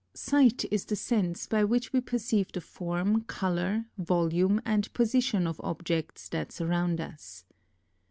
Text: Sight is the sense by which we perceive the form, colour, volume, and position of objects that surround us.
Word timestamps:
Sight 0.15 0.65
is 0.71 0.85
the 0.85 0.95
sense 0.95 1.45
by 1.45 1.63
which 1.63 1.93
we 1.93 2.01
perceive 2.01 2.51
the 2.51 2.59
form, 2.59 3.21
colour, 3.25 3.85
volume, 3.99 4.59
and 4.65 4.91
position 4.93 5.45
of 5.45 5.61
objects 5.63 6.27
that 6.29 6.51
surround 6.51 6.99
us. 6.99 7.45